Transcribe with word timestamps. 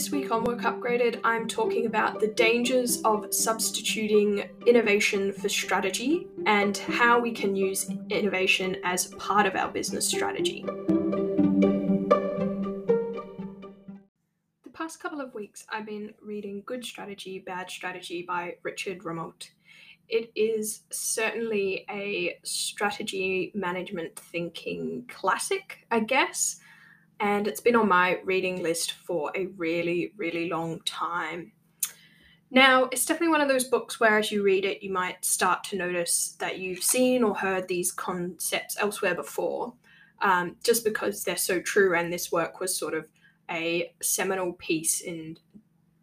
This 0.00 0.10
week 0.10 0.32
on 0.32 0.44
Work 0.44 0.60
Upgraded, 0.60 1.20
I'm 1.24 1.46
talking 1.46 1.84
about 1.84 2.20
the 2.20 2.28
dangers 2.28 3.02
of 3.02 3.34
substituting 3.34 4.48
innovation 4.66 5.30
for 5.30 5.50
strategy 5.50 6.26
and 6.46 6.74
how 6.74 7.20
we 7.20 7.32
can 7.32 7.54
use 7.54 7.90
innovation 8.08 8.78
as 8.82 9.08
part 9.16 9.44
of 9.44 9.56
our 9.56 9.70
business 9.70 10.06
strategy. 10.08 10.64
The 14.64 14.70
past 14.72 15.00
couple 15.00 15.20
of 15.20 15.34
weeks, 15.34 15.66
I've 15.68 15.84
been 15.84 16.14
reading 16.22 16.62
Good 16.64 16.82
Strategy, 16.82 17.38
Bad 17.38 17.70
Strategy 17.70 18.24
by 18.26 18.54
Richard 18.62 19.00
Rumelt. 19.00 19.50
It 20.08 20.32
is 20.34 20.84
certainly 20.90 21.84
a 21.90 22.38
strategy 22.42 23.52
management 23.54 24.16
thinking 24.16 25.04
classic, 25.10 25.86
I 25.90 26.00
guess 26.00 26.59
and 27.20 27.46
it's 27.46 27.60
been 27.60 27.76
on 27.76 27.88
my 27.88 28.18
reading 28.24 28.62
list 28.62 28.92
for 28.92 29.30
a 29.36 29.46
really, 29.56 30.12
really 30.16 30.48
long 30.48 30.80
time. 30.86 31.52
Now, 32.50 32.84
it's 32.86 33.04
definitely 33.04 33.28
one 33.28 33.42
of 33.42 33.48
those 33.48 33.64
books 33.64 34.00
where 34.00 34.18
as 34.18 34.32
you 34.32 34.42
read 34.42 34.64
it, 34.64 34.82
you 34.82 34.92
might 34.92 35.24
start 35.24 35.62
to 35.64 35.76
notice 35.76 36.36
that 36.40 36.58
you've 36.58 36.82
seen 36.82 37.22
or 37.22 37.36
heard 37.36 37.68
these 37.68 37.92
concepts 37.92 38.76
elsewhere 38.80 39.14
before, 39.14 39.74
um, 40.20 40.56
just 40.64 40.82
because 40.82 41.22
they're 41.22 41.36
so 41.36 41.60
true. 41.60 41.94
And 41.94 42.12
this 42.12 42.32
work 42.32 42.58
was 42.58 42.76
sort 42.76 42.94
of 42.94 43.06
a 43.50 43.92
seminal 44.02 44.54
piece 44.54 45.02
in 45.02 45.36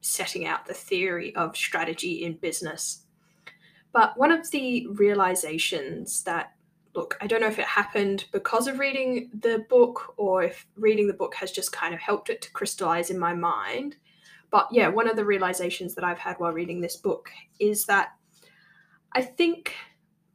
setting 0.01 0.45
out 0.45 0.65
the 0.65 0.73
theory 0.73 1.35
of 1.35 1.57
strategy 1.57 2.23
in 2.23 2.37
business. 2.37 3.01
But 3.91 4.17
one 4.17 4.31
of 4.31 4.49
the 4.51 4.87
realizations 4.87 6.23
that 6.23 6.53
look, 6.97 7.15
I 7.21 7.27
don't 7.27 7.41
know 7.41 7.47
if 7.47 7.59
it 7.59 7.65
happened 7.65 8.25
because 8.31 8.67
of 8.67 8.79
reading 8.79 9.29
the 9.31 9.63
book 9.69 10.15
or 10.17 10.41
if 10.41 10.65
reading 10.75 11.05
the 11.05 11.13
book 11.13 11.35
has 11.35 11.51
just 11.51 11.71
kind 11.71 11.93
of 11.93 11.99
helped 11.99 12.31
it 12.31 12.41
to 12.41 12.51
crystallize 12.51 13.11
in 13.11 13.19
my 13.19 13.35
mind. 13.35 13.97
But 14.49 14.67
yeah, 14.71 14.87
one 14.87 15.07
of 15.07 15.15
the 15.15 15.23
realizations 15.23 15.93
that 15.93 16.03
I've 16.03 16.17
had 16.17 16.37
while 16.39 16.51
reading 16.51 16.81
this 16.81 16.95
book 16.95 17.29
is 17.59 17.85
that 17.85 18.13
I 19.11 19.21
think 19.21 19.75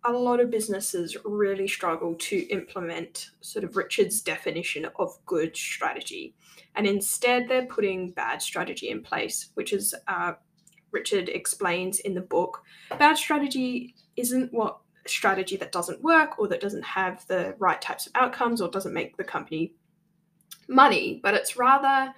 a 0.05 0.13
lot 0.13 0.39
of 0.39 0.51
businesses 0.53 1.17
really 1.25 1.67
struggle 1.67 2.15
to 2.15 2.37
implement 2.49 3.31
sort 3.41 3.65
of 3.65 3.77
Richard's 3.77 4.23
definition 4.23 4.87
of 5.01 5.19
good 5.27 5.57
strategy. 5.57 6.37
And 6.77 6.87
instead, 6.87 7.49
they're 7.49 7.67
putting 7.67 8.13
bad 8.13 8.41
strategy 8.41 8.89
in 8.89 9.03
place, 9.03 9.51
which 9.55 9.73
is 9.73 9.97
uh, 10.07 10.35
Richard 10.93 11.29
explains 11.29 11.99
in 11.99 12.15
the 12.15 12.21
book. 12.21 12.63
Bad 13.01 13.19
strategy 13.19 13.97
isn't 14.17 14.53
what 14.53 14.79
strategy 15.07 15.57
that 15.57 15.73
doesn't 15.73 16.03
work 16.03 16.39
or 16.39 16.49
that 16.49 16.61
doesn't 16.61 16.85
have 16.85 17.27
the 17.27 17.55
right 17.59 17.81
types 17.81 18.07
of 18.07 18.13
outcomes 18.15 18.61
or 18.61 18.69
doesn't 18.69 18.95
make 18.95 19.17
the 19.17 19.25
company 19.25 19.75
money, 20.69 21.21
but 21.23 21.35
it's 21.35 21.57
rather 21.57 22.15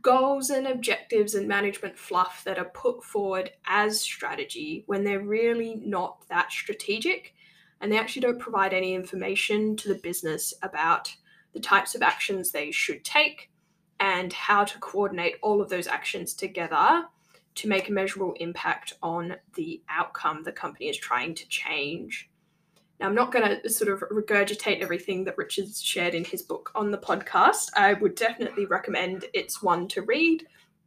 goals 0.00 0.50
and 0.50 0.66
objectives 0.66 1.34
and 1.34 1.46
management 1.46 1.98
fluff 1.98 2.42
that 2.44 2.58
are 2.58 2.64
put 2.66 3.04
forward 3.04 3.50
as 3.66 4.00
strategy 4.00 4.82
when 4.86 5.04
they're 5.04 5.20
really 5.20 5.80
not 5.84 6.26
that 6.28 6.50
strategic 6.50 7.34
and 7.80 7.92
they 7.92 7.98
actually 7.98 8.22
don't 8.22 8.40
provide 8.40 8.72
any 8.72 8.94
information 8.94 9.76
to 9.76 9.88
the 9.88 9.96
business 9.96 10.54
about 10.62 11.14
the 11.52 11.60
types 11.60 11.94
of 11.94 12.02
actions 12.02 12.50
they 12.50 12.70
should 12.70 13.04
take 13.04 13.50
and 14.00 14.32
how 14.32 14.64
to 14.64 14.78
coordinate 14.78 15.36
all 15.42 15.60
of 15.60 15.68
those 15.68 15.86
actions 15.86 16.34
together 16.34 17.04
to 17.56 17.68
make 17.68 17.88
a 17.88 17.92
measurable 17.92 18.34
impact 18.40 18.94
on 19.02 19.36
the 19.54 19.80
outcome 19.88 20.42
the 20.42 20.52
company 20.52 20.88
is 20.88 20.96
trying 20.96 21.34
to 21.34 21.48
change. 21.48 22.28
Now, 23.00 23.06
I'm 23.06 23.14
not 23.14 23.32
going 23.32 23.60
to 23.60 23.68
sort 23.68 23.90
of 23.90 24.08
regurgitate 24.10 24.80
everything 24.80 25.24
that 25.24 25.38
Richard's 25.38 25.82
shared 25.82 26.14
in 26.14 26.24
his 26.24 26.42
book 26.42 26.70
on 26.74 26.90
the 26.90 26.98
podcast. 26.98 27.70
I 27.76 27.94
would 27.94 28.14
definitely 28.14 28.66
recommend 28.66 29.24
it's 29.34 29.62
one 29.62 29.88
to 29.88 30.02
read, 30.02 30.46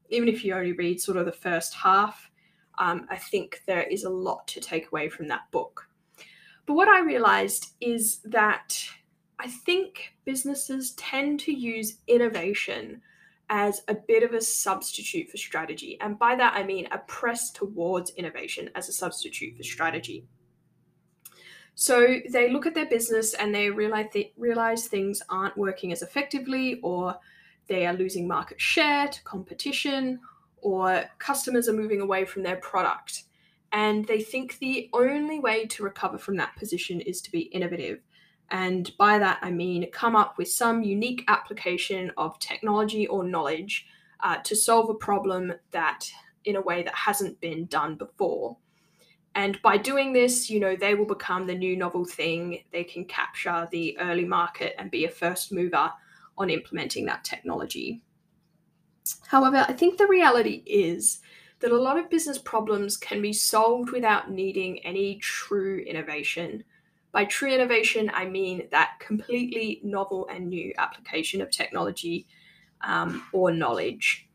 even 0.10 0.30
if 0.30 0.44
you 0.44 0.54
only 0.54 0.74
read 0.74 1.02
sort 1.02 1.18
of 1.18 1.26
the 1.26 1.32
first 1.32 1.74
half. 1.74 2.30
Um, 2.80 3.08
I 3.10 3.18
think 3.18 3.62
there 3.66 3.84
is 3.84 4.04
a 4.04 4.10
lot 4.10 4.48
to 4.50 4.62
take 4.62 4.88
away 4.88 5.10
from 5.10 5.28
that 5.28 5.52
book. 5.52 5.88
But 6.66 6.76
what 6.76 6.88
I 6.88 7.00
realized 7.02 7.74
is 7.82 8.20
that 8.26 8.78
I 9.40 9.48
think 9.48 10.16
businesses 10.26 10.92
tend 10.92 11.40
to 11.42 11.54
use 11.54 11.98
innovation 12.08 13.02
as 13.50 13.82
a 13.88 13.96
bit 13.96 14.24
of 14.24 14.34
a 14.34 14.42
substitute 14.42 15.30
for 15.30 15.38
strategy. 15.38 15.98
And 16.02 16.20
by 16.20 16.36
that, 16.36 16.54
I 16.56 16.64
mean 16.64 16.88
a 16.92 16.98
press 17.00 17.52
towards 17.52 18.12
innovation 18.12 18.70
as 18.76 18.90
a 18.90 18.94
substitute 18.94 19.56
for 19.56 19.64
strategy. 19.64 20.26
So 21.76 22.18
they 22.32 22.52
look 22.52 22.66
at 22.66 22.74
their 22.74 22.88
business 22.88 23.36
and 23.36 23.54
they 23.54 23.70
realize, 23.70 24.08
th- 24.12 24.34
realize 24.36 24.88
things 24.88 25.22
aren't 25.30 25.56
working 25.56 25.92
as 25.92 26.02
effectively, 26.02 26.80
or 26.82 27.16
they 27.68 27.86
are 27.86 27.94
losing 27.94 28.28
market 28.28 28.60
share 28.60 29.08
to 29.08 29.24
competition, 29.24 30.20
or 30.58 31.06
customers 31.20 31.70
are 31.70 31.74
moving 31.74 32.02
away 32.02 32.26
from 32.26 32.44
their 32.44 32.56
product. 32.58 33.24
And 33.72 34.08
they 34.08 34.22
think 34.22 34.58
the 34.58 34.90
only 34.92 35.40
way 35.40 35.68
to 35.68 35.84
recover 35.84 36.18
from 36.18 36.36
that 36.38 36.56
position 36.56 37.00
is 37.02 37.22
to 37.22 37.32
be 37.32 37.42
innovative. 37.42 38.00
And 38.50 38.96
by 38.98 39.20
that, 39.20 39.40
I 39.42 39.52
mean 39.52 39.90
come 39.92 40.16
up 40.16 40.38
with 40.38 40.50
some 40.50 40.84
unique 40.84 41.24
application 41.28 42.12
of 42.18 42.40
technology 42.40 43.08
or 43.08 43.24
knowledge 43.24 43.88
uh, 44.22 44.38
to 44.38 44.56
solve 44.56 44.90
a 44.90 44.94
problem 44.94 45.54
that 45.72 46.10
in 46.46 46.56
a 46.56 46.62
way 46.62 46.82
that 46.84 46.96
hasn't 46.96 47.40
been 47.42 47.66
done 47.66 47.96
before. 47.96 48.58
And 49.36 49.62
by 49.62 49.78
doing 49.78 50.14
this, 50.14 50.50
you 50.50 50.60
know, 50.60 50.76
they 50.76 50.96
will 50.96 51.06
become 51.06 51.46
the 51.46 51.54
new 51.54 51.78
novel 51.78 52.06
thing. 52.06 52.64
They 52.72 52.84
can 52.84 53.06
capture 53.06 53.68
the 53.72 53.98
early 54.00 54.26
market 54.26 54.74
and 54.80 54.90
be 54.90 55.06
a 55.06 55.10
first 55.10 55.52
mover 55.52 55.92
on 56.38 56.50
implementing 56.50 57.06
that 57.06 57.24
technology. 57.24 58.02
However, 59.28 59.66
I 59.68 59.74
think 59.74 59.98
the 59.98 60.08
reality 60.08 60.64
is 60.66 61.20
that 61.60 61.72
a 61.72 61.78
lot 61.78 61.98
of 61.98 62.10
business 62.10 62.38
problems 62.38 62.98
can 62.98 63.22
be 63.22 63.34
solved 63.34 63.92
without 63.92 64.32
needing 64.32 64.80
any 64.80 65.18
true 65.18 65.84
innovation. 65.88 66.64
By 67.12 67.26
true 67.26 67.52
innovation, 67.52 68.12
I 68.14 68.26
mean 68.26 68.68
that 68.72 69.00
completely 69.00 69.82
novel 69.84 70.28
and 70.30 70.48
new 70.48 70.74
application 70.78 71.42
of 71.42 71.50
technology 71.50 72.28
um, 72.82 73.24
or 73.34 73.52
knowledge. 73.52 74.28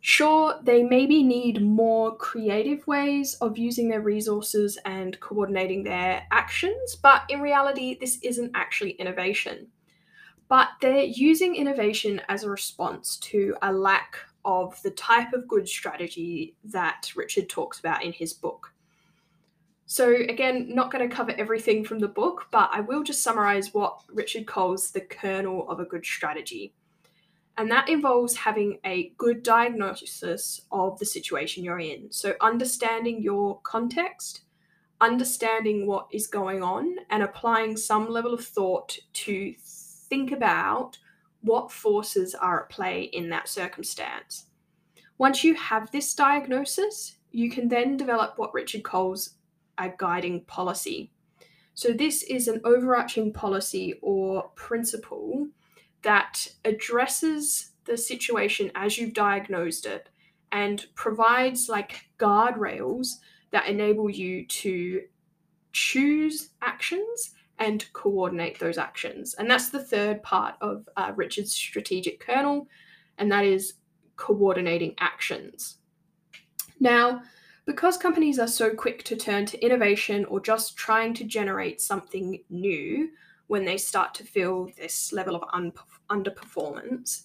Sure, 0.00 0.60
they 0.62 0.84
maybe 0.84 1.24
need 1.24 1.60
more 1.60 2.16
creative 2.16 2.86
ways 2.86 3.34
of 3.40 3.58
using 3.58 3.88
their 3.88 4.00
resources 4.00 4.78
and 4.84 5.18
coordinating 5.18 5.82
their 5.82 6.22
actions, 6.30 6.94
but 6.94 7.22
in 7.28 7.40
reality, 7.40 7.96
this 8.00 8.18
isn't 8.22 8.52
actually 8.54 8.92
innovation. 8.92 9.66
But 10.48 10.68
they're 10.80 11.02
using 11.02 11.56
innovation 11.56 12.22
as 12.28 12.44
a 12.44 12.50
response 12.50 13.16
to 13.18 13.56
a 13.60 13.72
lack 13.72 14.16
of 14.44 14.80
the 14.82 14.92
type 14.92 15.32
of 15.32 15.48
good 15.48 15.68
strategy 15.68 16.56
that 16.64 17.10
Richard 17.16 17.48
talks 17.48 17.80
about 17.80 18.02
in 18.02 18.12
his 18.12 18.32
book. 18.32 18.72
So, 19.90 20.14
again, 20.14 20.74
not 20.74 20.92
going 20.92 21.08
to 21.08 21.16
cover 21.16 21.32
everything 21.38 21.82
from 21.82 21.98
the 21.98 22.08
book, 22.08 22.48
but 22.50 22.68
I 22.70 22.80
will 22.80 23.02
just 23.02 23.22
summarize 23.22 23.72
what 23.72 24.02
Richard 24.12 24.46
calls 24.46 24.90
the 24.90 25.00
kernel 25.00 25.66
of 25.70 25.80
a 25.80 25.86
good 25.86 26.04
strategy. 26.04 26.74
And 27.56 27.70
that 27.70 27.88
involves 27.88 28.36
having 28.36 28.80
a 28.84 29.14
good 29.16 29.42
diagnosis 29.42 30.60
of 30.70 30.98
the 30.98 31.06
situation 31.06 31.64
you're 31.64 31.80
in. 31.80 32.12
So, 32.12 32.34
understanding 32.42 33.22
your 33.22 33.60
context, 33.62 34.42
understanding 35.00 35.86
what 35.86 36.08
is 36.12 36.26
going 36.26 36.62
on, 36.62 36.96
and 37.08 37.22
applying 37.22 37.74
some 37.74 38.10
level 38.10 38.34
of 38.34 38.44
thought 38.44 38.98
to 39.14 39.54
think 39.56 40.32
about 40.32 40.98
what 41.40 41.72
forces 41.72 42.34
are 42.34 42.64
at 42.64 42.68
play 42.68 43.04
in 43.04 43.30
that 43.30 43.48
circumstance. 43.48 44.48
Once 45.16 45.42
you 45.42 45.54
have 45.54 45.90
this 45.90 46.14
diagnosis, 46.14 47.16
you 47.30 47.50
can 47.50 47.68
then 47.68 47.96
develop 47.96 48.34
what 48.36 48.52
Richard 48.52 48.82
calls 48.82 49.37
a 49.78 49.90
guiding 49.96 50.44
policy. 50.44 51.10
So, 51.74 51.92
this 51.92 52.22
is 52.24 52.48
an 52.48 52.60
overarching 52.64 53.32
policy 53.32 53.94
or 54.02 54.50
principle 54.56 55.48
that 56.02 56.48
addresses 56.64 57.70
the 57.84 57.96
situation 57.96 58.70
as 58.74 58.98
you've 58.98 59.14
diagnosed 59.14 59.86
it 59.86 60.08
and 60.52 60.86
provides 60.94 61.68
like 61.68 62.08
guardrails 62.18 63.16
that 63.50 63.66
enable 63.68 64.10
you 64.10 64.46
to 64.46 65.02
choose 65.72 66.50
actions 66.62 67.34
and 67.58 67.92
coordinate 67.92 68.58
those 68.58 68.78
actions. 68.78 69.34
And 69.34 69.50
that's 69.50 69.70
the 69.70 69.82
third 69.82 70.22
part 70.22 70.54
of 70.60 70.88
uh, 70.96 71.12
Richard's 71.16 71.52
strategic 71.52 72.20
kernel, 72.20 72.68
and 73.18 73.30
that 73.32 73.44
is 73.44 73.74
coordinating 74.16 74.94
actions. 74.98 75.78
Now, 76.78 77.22
because 77.68 77.98
companies 77.98 78.38
are 78.38 78.48
so 78.48 78.70
quick 78.70 79.04
to 79.04 79.14
turn 79.14 79.44
to 79.44 79.62
innovation 79.62 80.24
or 80.24 80.40
just 80.40 80.74
trying 80.74 81.12
to 81.12 81.22
generate 81.22 81.82
something 81.82 82.42
new 82.48 83.10
when 83.48 83.66
they 83.66 83.76
start 83.76 84.14
to 84.14 84.24
feel 84.24 84.70
this 84.78 85.12
level 85.12 85.36
of 85.36 85.44
un- 85.52 85.74
underperformance, 86.10 87.24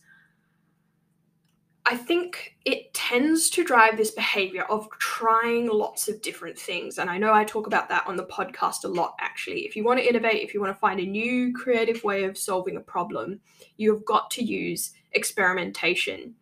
I 1.86 1.95
think 1.95 2.57
it 2.66 2.94
tends 2.94 3.50
to 3.51 3.63
drive 3.63 3.95
this 3.95 4.12
behavior 4.12 4.63
of 4.63 4.90
trying 5.00 5.69
lots 5.69 6.10
of 6.10 6.22
different 6.22 6.60
things. 6.60 6.98
And 6.98 7.10
I 7.10 7.18
know 7.18 7.34
I 7.34 7.45
talk 7.45 7.66
about 7.66 7.88
that 7.88 8.06
on 8.06 8.18
the 8.18 8.25
podcast 8.25 8.84
a 8.84 8.90
lot, 8.90 9.16
actually. 9.22 9.62
If 9.62 9.78
you 9.78 9.86
want 9.86 10.01
to 10.01 10.10
innovate, 10.10 10.44
if 10.44 10.54
you 10.54 10.60
want 10.60 10.75
to 10.75 10.80
find 10.80 11.00
a 11.00 11.06
new 11.06 11.54
creative 11.54 12.04
way 12.04 12.25
of 12.25 12.38
solving 12.38 12.75
a 12.75 12.81
problem, 12.81 13.40
you've 13.78 14.04
got 14.04 14.30
to 14.31 14.44
use 14.44 14.92
experimentation 15.13 16.36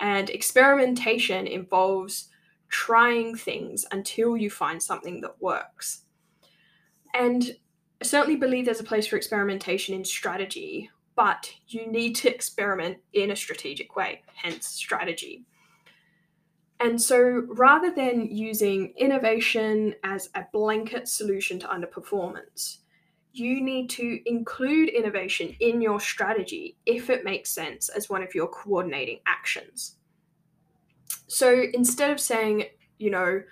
And 0.00 0.30
experimentation 0.30 1.46
involves 1.46 2.28
trying 2.76 3.34
things 3.34 3.86
until 3.90 4.36
you 4.36 4.50
find 4.50 4.82
something 4.82 5.22
that 5.22 5.40
works. 5.40 6.02
And 7.14 7.56
I 8.02 8.04
certainly 8.04 8.36
believe 8.36 8.66
there's 8.66 8.80
a 8.80 8.84
place 8.84 9.06
for 9.06 9.16
experimentation 9.16 9.94
in 9.94 10.04
strategy, 10.04 10.90
but 11.14 11.50
you 11.68 11.90
need 11.90 12.16
to 12.16 12.28
experiment 12.28 12.98
in 13.14 13.30
a 13.30 13.36
strategic 13.36 13.96
way, 13.96 14.22
hence 14.34 14.66
strategy. 14.66 15.46
And 16.78 17.00
so 17.00 17.46
rather 17.48 17.90
than 17.90 18.28
using 18.30 18.92
innovation 18.98 19.94
as 20.04 20.28
a 20.34 20.44
blanket 20.52 21.08
solution 21.08 21.58
to 21.60 21.68
underperformance, 21.68 22.80
you 23.32 23.62
need 23.62 23.88
to 23.88 24.20
include 24.26 24.90
innovation 24.90 25.56
in 25.60 25.80
your 25.80 25.98
strategy 25.98 26.76
if 26.84 27.08
it 27.08 27.24
makes 27.24 27.48
sense 27.48 27.88
as 27.88 28.10
one 28.10 28.22
of 28.22 28.34
your 28.34 28.48
coordinating 28.48 29.20
actions. 29.26 29.95
So 31.26 31.64
instead 31.72 32.10
of 32.10 32.20
saying, 32.20 32.66
you 32.98 33.10
know, 33.10 33.42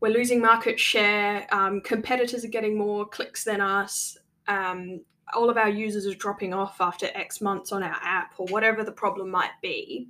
we're 0.00 0.12
losing 0.12 0.40
market 0.40 0.78
share, 0.78 1.46
um, 1.54 1.80
competitors 1.80 2.44
are 2.44 2.48
getting 2.48 2.76
more 2.76 3.06
clicks 3.06 3.44
than 3.44 3.60
us, 3.60 4.18
um, 4.48 5.00
all 5.34 5.48
of 5.48 5.56
our 5.56 5.68
users 5.68 6.06
are 6.06 6.14
dropping 6.14 6.52
off 6.52 6.80
after 6.80 7.08
X 7.14 7.40
months 7.40 7.72
on 7.72 7.82
our 7.82 7.96
app, 8.02 8.34
or 8.38 8.46
whatever 8.48 8.84
the 8.84 8.92
problem 8.92 9.30
might 9.30 9.52
be, 9.62 10.08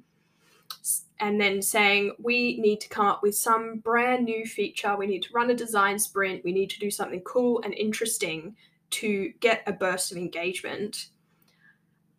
and 1.20 1.40
then 1.40 1.62
saying 1.62 2.12
we 2.18 2.58
need 2.58 2.80
to 2.80 2.88
come 2.88 3.06
up 3.06 3.22
with 3.22 3.36
some 3.36 3.78
brand 3.78 4.24
new 4.24 4.44
feature, 4.46 4.96
we 4.96 5.06
need 5.06 5.22
to 5.22 5.32
run 5.32 5.50
a 5.50 5.54
design 5.54 5.98
sprint, 5.98 6.42
we 6.42 6.52
need 6.52 6.70
to 6.70 6.80
do 6.80 6.90
something 6.90 7.20
cool 7.20 7.60
and 7.62 7.74
interesting 7.74 8.56
to 8.90 9.32
get 9.40 9.62
a 9.66 9.72
burst 9.72 10.10
of 10.10 10.18
engagement. 10.18 11.08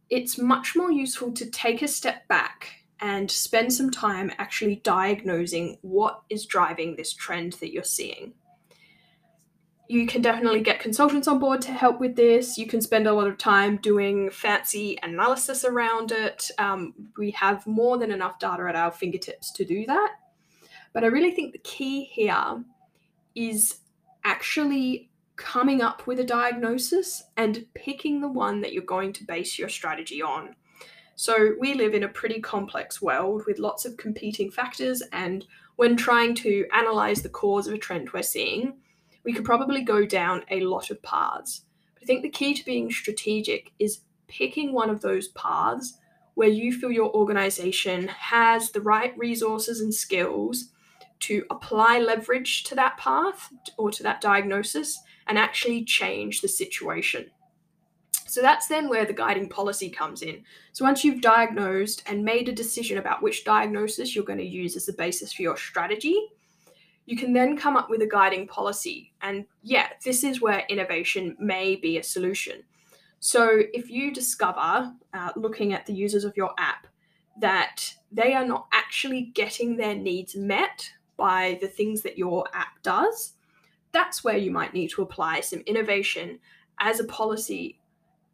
It's 0.09 0.37
much 0.37 0.75
more 0.75 0.91
useful 0.91 1.31
to 1.33 1.49
take 1.49 1.81
a 1.81 1.87
step 1.87 2.27
back 2.27 2.82
and 3.03 3.29
spend 3.29 3.71
some 3.71 3.91
time 3.91 4.31
actually 4.39 4.77
diagnosing 4.77 5.77
what 5.81 6.23
is 6.29 6.47
driving 6.47 6.95
this 6.95 7.13
trend 7.13 7.53
that 7.53 7.71
you're 7.71 7.83
seeing 7.83 8.33
you 9.87 10.07
can 10.07 10.21
definitely 10.21 10.61
get 10.61 10.79
consultants 10.79 11.27
on 11.27 11.39
board 11.39 11.61
to 11.61 11.71
help 11.71 11.99
with 11.99 12.15
this. 12.15 12.57
You 12.57 12.67
can 12.67 12.81
spend 12.81 13.05
a 13.05 13.13
lot 13.13 13.27
of 13.27 13.37
time 13.37 13.77
doing 13.77 14.31
fancy 14.31 14.97
analysis 15.03 15.65
around 15.65 16.11
it. 16.11 16.49
Um, 16.57 16.93
we 17.17 17.31
have 17.31 17.67
more 17.67 17.97
than 17.97 18.11
enough 18.11 18.39
data 18.39 18.65
at 18.67 18.75
our 18.75 18.91
fingertips 18.91 19.51
to 19.51 19.65
do 19.65 19.85
that. 19.85 20.13
But 20.93 21.03
I 21.03 21.07
really 21.07 21.31
think 21.31 21.51
the 21.51 21.59
key 21.59 22.05
here 22.05 22.63
is 23.35 23.79
actually 24.23 25.11
coming 25.35 25.81
up 25.81 26.07
with 26.07 26.19
a 26.19 26.23
diagnosis 26.23 27.23
and 27.35 27.65
picking 27.73 28.21
the 28.21 28.29
one 28.29 28.61
that 28.61 28.71
you're 28.73 28.83
going 28.83 29.11
to 29.13 29.25
base 29.25 29.59
your 29.59 29.69
strategy 29.69 30.21
on. 30.21 30.55
So, 31.15 31.53
we 31.59 31.73
live 31.75 31.93
in 31.93 32.03
a 32.03 32.07
pretty 32.09 32.41
complex 32.41 33.01
world 33.01 33.43
with 33.45 33.59
lots 33.59 33.85
of 33.85 33.97
competing 33.97 34.49
factors, 34.49 35.03
and 35.11 35.45
when 35.75 35.95
trying 35.95 36.35
to 36.35 36.65
analyze 36.73 37.21
the 37.21 37.29
cause 37.29 37.67
of 37.67 37.73
a 37.73 37.77
trend 37.77 38.11
we're 38.11 38.23
seeing, 38.23 38.77
we 39.23 39.33
could 39.33 39.45
probably 39.45 39.83
go 39.83 40.05
down 40.05 40.43
a 40.49 40.61
lot 40.61 40.89
of 40.89 41.01
paths. 41.01 41.61
But 41.93 42.03
I 42.03 42.05
think 42.05 42.23
the 42.23 42.29
key 42.29 42.53
to 42.53 42.65
being 42.65 42.91
strategic 42.91 43.71
is 43.79 44.01
picking 44.27 44.73
one 44.73 44.89
of 44.89 45.01
those 45.01 45.29
paths 45.29 45.97
where 46.35 46.49
you 46.49 46.73
feel 46.73 46.91
your 46.91 47.13
organization 47.13 48.07
has 48.07 48.71
the 48.71 48.81
right 48.81 49.15
resources 49.17 49.81
and 49.81 49.93
skills 49.93 50.71
to 51.19 51.45
apply 51.49 51.99
leverage 51.99 52.63
to 52.63 52.75
that 52.75 52.97
path 52.97 53.49
or 53.77 53.91
to 53.91 54.03
that 54.03 54.19
diagnosis 54.19 54.99
and 55.27 55.37
actually 55.37 55.85
change 55.85 56.41
the 56.41 56.47
situation. 56.47 57.29
So 58.33 58.41
that's 58.41 58.65
then 58.65 58.89
where 58.89 59.05
the 59.05 59.13
guiding 59.13 59.47
policy 59.47 59.91
comes 59.91 60.23
in. 60.23 60.43
So 60.71 60.83
once 60.83 61.03
you've 61.03 61.21
diagnosed 61.21 62.01
and 62.07 62.25
made 62.25 62.49
a 62.49 62.51
decision 62.51 62.97
about 62.97 63.21
which 63.21 63.45
diagnosis 63.45 64.15
you're 64.15 64.25
going 64.25 64.39
to 64.39 64.43
use 64.43 64.75
as 64.75 64.87
the 64.87 64.93
basis 64.93 65.31
for 65.31 65.43
your 65.43 65.55
strategy, 65.55 66.19
you 67.05 67.15
can 67.15 67.33
then 67.33 67.55
come 67.55 67.77
up 67.77 67.91
with 67.91 68.01
a 68.01 68.07
guiding 68.07 68.47
policy. 68.47 69.13
And 69.21 69.45
yeah, 69.61 69.89
this 70.03 70.23
is 70.23 70.41
where 70.41 70.63
innovation 70.67 71.37
may 71.39 71.75
be 71.75 71.99
a 71.99 72.03
solution. 72.03 72.63
So 73.19 73.61
if 73.71 73.91
you 73.91 74.11
discover, 74.11 74.91
uh, 75.13 75.31
looking 75.35 75.73
at 75.73 75.85
the 75.85 75.93
users 75.93 76.23
of 76.23 76.35
your 76.35 76.55
app, 76.57 76.87
that 77.39 77.93
they 78.11 78.33
are 78.33 78.47
not 78.47 78.65
actually 78.71 79.29
getting 79.35 79.77
their 79.77 79.93
needs 79.93 80.35
met 80.35 80.89
by 81.17 81.59
the 81.61 81.67
things 81.67 82.01
that 82.01 82.17
your 82.17 82.47
app 82.55 82.81
does, 82.81 83.33
that's 83.91 84.23
where 84.23 84.37
you 84.37 84.49
might 84.49 84.73
need 84.73 84.89
to 84.89 85.03
apply 85.03 85.41
some 85.41 85.61
innovation 85.67 86.39
as 86.79 86.99
a 86.99 87.03
policy 87.03 87.77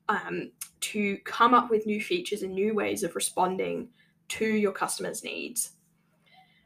um, 0.10 0.52
to 0.82 1.18
come 1.20 1.54
up 1.54 1.70
with 1.70 1.86
new 1.86 2.02
features 2.02 2.42
and 2.42 2.54
new 2.54 2.74
ways 2.74 3.04
of 3.04 3.16
responding 3.16 3.90
to 4.28 4.46
your 4.46 4.72
customers' 4.74 5.24
needs. 5.24 5.72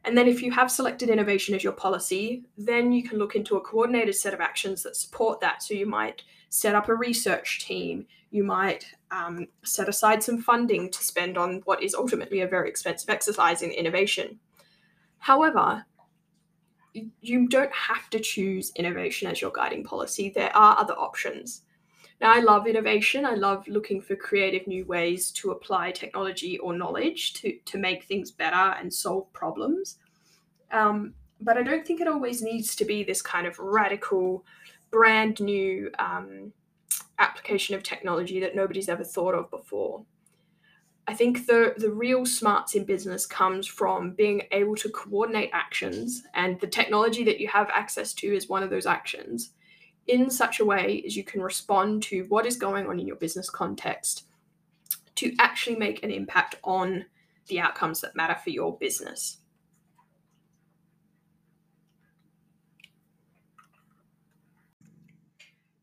And 0.05 0.17
then 0.17 0.27
if 0.27 0.41
you 0.41 0.51
have 0.51 0.71
selected 0.71 1.09
innovation 1.09 1.55
as 1.55 1.63
your 1.63 1.73
policy, 1.73 2.43
then 2.57 2.91
you 2.91 3.03
can 3.03 3.17
look 3.17 3.35
into 3.35 3.55
a 3.55 3.61
coordinated 3.61 4.15
set 4.15 4.33
of 4.33 4.41
actions 4.41 4.83
that 4.83 4.97
support 4.97 5.39
that. 5.39 5.63
So 5.63 5.73
you 5.73 5.85
might 5.85 6.23
set 6.49 6.75
up 6.75 6.89
a 6.89 6.95
research 6.95 7.65
team, 7.65 8.05
you 8.29 8.43
might 8.43 8.85
um, 9.11 9.47
set 9.63 9.87
aside 9.87 10.21
some 10.21 10.41
funding 10.41 10.91
to 10.91 11.03
spend 11.03 11.37
on 11.37 11.61
what 11.65 11.81
is 11.81 11.95
ultimately 11.95 12.41
a 12.41 12.47
very 12.47 12.67
expensive 12.67 13.09
exercise 13.09 13.61
in 13.61 13.71
innovation. 13.71 14.39
However, 15.19 15.85
you 17.21 17.47
don't 17.47 17.73
have 17.73 18.09
to 18.11 18.19
choose 18.19 18.71
innovation 18.75 19.29
as 19.29 19.41
your 19.41 19.51
guiding 19.51 19.83
policy. 19.83 20.31
There 20.33 20.55
are 20.55 20.77
other 20.77 20.93
options. 20.93 21.61
Now, 22.21 22.33
I 22.33 22.39
love 22.39 22.67
innovation. 22.67 23.25
I 23.25 23.35
love 23.35 23.67
looking 23.67 24.01
for 24.01 24.15
creative 24.15 24.67
new 24.67 24.85
ways 24.85 25.31
to 25.31 25.51
apply 25.51 25.91
technology 25.91 26.57
or 26.59 26.73
knowledge 26.73 27.33
to, 27.33 27.57
to 27.65 27.77
make 27.77 28.05
things 28.05 28.31
better 28.31 28.75
and 28.79 28.93
solve 28.93 29.31
problems. 29.33 29.97
Um, 30.71 31.13
but 31.41 31.57
I 31.57 31.63
don't 31.63 31.85
think 31.85 31.99
it 31.99 32.07
always 32.07 32.41
needs 32.41 32.75
to 32.77 32.85
be 32.85 33.03
this 33.03 33.21
kind 33.21 33.45
of 33.45 33.59
radical, 33.59 34.45
brand 34.91 35.41
new 35.41 35.91
um, 35.99 36.53
application 37.19 37.75
of 37.75 37.83
technology 37.83 38.39
that 38.39 38.55
nobody's 38.55 38.89
ever 38.89 39.03
thought 39.03 39.35
of 39.35 39.49
before. 39.49 40.05
I 41.05 41.13
think 41.13 41.47
the, 41.47 41.73
the 41.77 41.91
real 41.91 42.25
smarts 42.25 42.75
in 42.75 42.85
business 42.85 43.25
comes 43.25 43.67
from 43.67 44.11
being 44.11 44.43
able 44.51 44.75
to 44.77 44.89
coordinate 44.89 45.49
actions, 45.51 46.23
and 46.33 46.57
the 46.61 46.67
technology 46.67 47.25
that 47.25 47.41
you 47.41 47.49
have 47.49 47.69
access 47.73 48.13
to 48.15 48.33
is 48.33 48.47
one 48.47 48.63
of 48.63 48.69
those 48.69 48.85
actions 48.85 49.51
in 50.07 50.29
such 50.29 50.59
a 50.59 50.65
way 50.65 51.03
as 51.05 51.15
you 51.15 51.23
can 51.23 51.41
respond 51.41 52.03
to 52.03 52.25
what 52.29 52.45
is 52.45 52.57
going 52.57 52.87
on 52.87 52.99
in 52.99 53.07
your 53.07 53.15
business 53.15 53.49
context 53.49 54.25
to 55.15 55.33
actually 55.39 55.75
make 55.75 56.03
an 56.03 56.11
impact 56.11 56.55
on 56.63 57.05
the 57.47 57.59
outcomes 57.59 58.01
that 58.01 58.15
matter 58.15 58.35
for 58.35 58.49
your 58.49 58.77
business. 58.77 59.37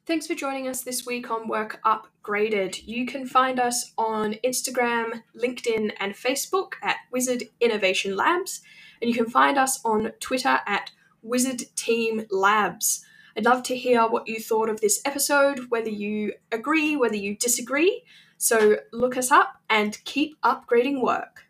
Thanks 0.06 0.26
for 0.26 0.34
joining 0.34 0.66
us 0.66 0.82
this 0.82 1.06
week 1.06 1.30
on 1.30 1.46
Work 1.46 1.80
Upgraded. 1.84 2.82
You 2.84 3.06
can 3.06 3.26
find 3.26 3.60
us 3.60 3.92
on 3.96 4.34
Instagram, 4.44 5.22
LinkedIn, 5.40 5.92
and 6.00 6.14
Facebook 6.14 6.72
at 6.82 6.96
Wizard 7.12 7.44
Innovation 7.60 8.16
Labs, 8.16 8.60
and 9.00 9.08
you 9.08 9.14
can 9.14 9.30
find 9.30 9.56
us 9.56 9.78
on 9.84 10.10
Twitter 10.18 10.58
at 10.66 10.90
Wizard 11.22 11.62
Team 11.76 12.26
Labs. 12.28 13.04
I'd 13.36 13.44
love 13.44 13.62
to 13.64 13.76
hear 13.76 14.02
what 14.06 14.28
you 14.28 14.40
thought 14.40 14.68
of 14.68 14.80
this 14.80 15.00
episode, 15.04 15.70
whether 15.70 15.90
you 15.90 16.34
agree, 16.52 16.96
whether 16.96 17.16
you 17.16 17.36
disagree. 17.36 18.04
So 18.38 18.78
look 18.92 19.16
us 19.16 19.30
up 19.30 19.60
and 19.68 20.02
keep 20.04 20.40
upgrading 20.42 21.02
work. 21.02 21.46